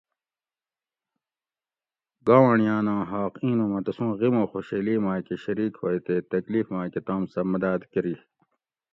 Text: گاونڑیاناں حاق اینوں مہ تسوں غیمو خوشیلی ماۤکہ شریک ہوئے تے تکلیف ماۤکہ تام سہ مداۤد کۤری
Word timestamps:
گاونڑیاناں 2.27 3.03
حاق 3.11 3.33
اینوں 3.43 3.69
مہ 3.71 3.79
تسوں 3.85 4.11
غیمو 4.19 4.43
خوشیلی 4.51 4.95
ماۤکہ 5.03 5.35
شریک 5.43 5.73
ہوئے 5.79 5.97
تے 6.05 6.15
تکلیف 6.31 6.65
ماۤکہ 6.75 7.01
تام 7.07 7.21
سہ 7.31 7.41
مداۤد 7.51 7.81
کۤری 7.91 8.15